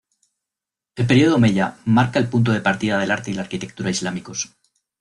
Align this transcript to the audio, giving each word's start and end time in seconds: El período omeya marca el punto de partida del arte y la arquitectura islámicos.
El 0.95 1.05
período 1.05 1.35
omeya 1.35 1.77
marca 1.85 2.17
el 2.17 2.25
punto 2.27 2.51
de 2.51 2.61
partida 2.61 2.97
del 2.97 3.11
arte 3.11 3.29
y 3.29 3.35
la 3.35 3.43
arquitectura 3.43 3.91
islámicos. 3.91 4.49